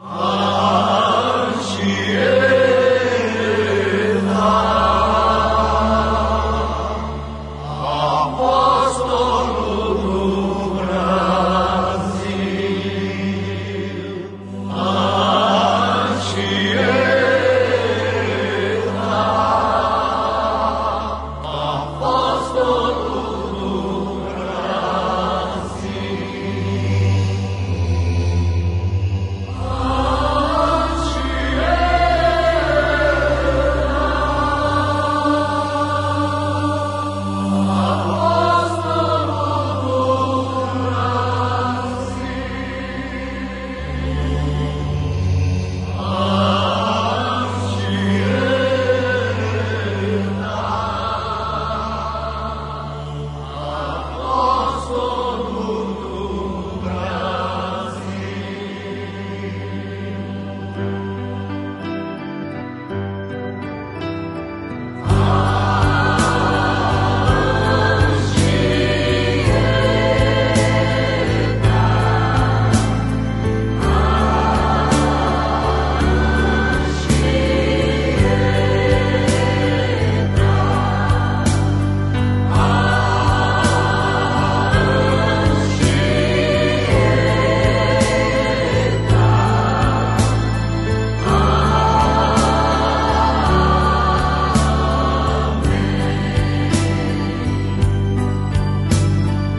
[0.00, 0.37] Amen.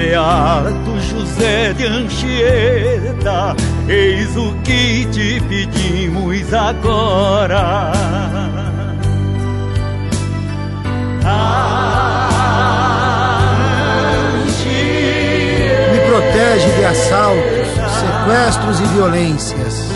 [0.00, 3.54] Beato José de Anchieta,
[3.86, 7.92] eis o que te pedimos agora.
[15.92, 17.68] Me protege de assaltos,
[18.00, 19.90] sequestros e violências.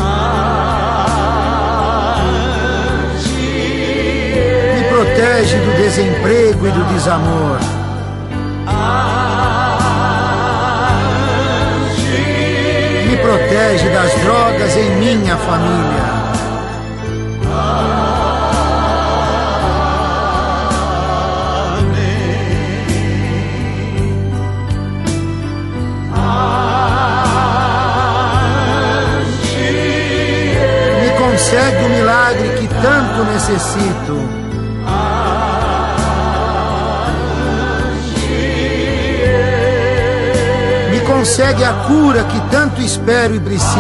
[4.91, 7.59] protege do desemprego e do desamor.
[13.37, 16.25] Protege das drogas em minha família.
[31.19, 34.45] Concede o milagre que tanto necessito.
[41.25, 43.79] Consegue a cura que tanto espero e preciso.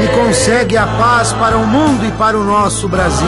[0.00, 3.26] Me consegue a paz para o mundo e para o nosso Brasil.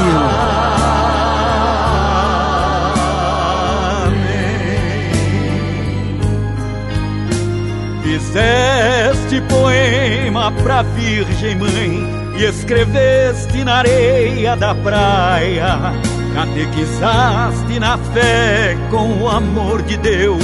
[8.03, 19.23] Fizeste poema pra Virgem Mãe e escreveste na areia da praia Catequizaste na fé com
[19.23, 20.41] o amor de Deus,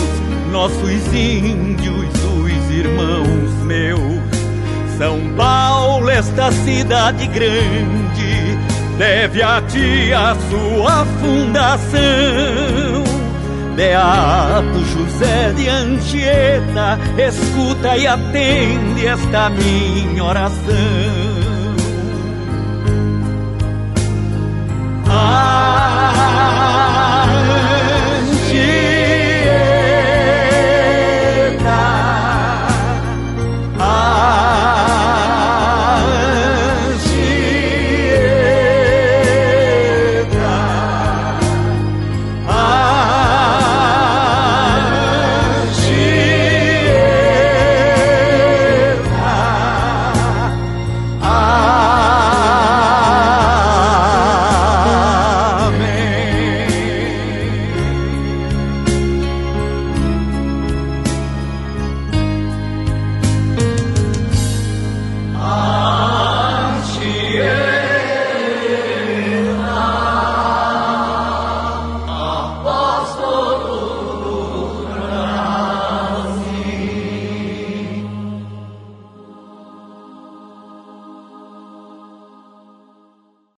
[0.51, 4.03] nossos índios, os irmãos meus.
[4.99, 8.59] São Paulo, esta cidade grande,
[8.99, 13.05] deve a ti a sua fundação.
[13.77, 21.45] Beato José de Anchieta, escuta e atende esta minha oração.
[25.09, 25.64] Ah,